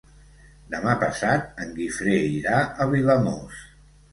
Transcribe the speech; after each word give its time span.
Demà 0.75 0.95
passat 1.03 1.61
en 1.65 1.75
Guifré 1.81 2.17
irà 2.41 2.65
a 2.65 2.89
Vilamòs. 2.95 3.63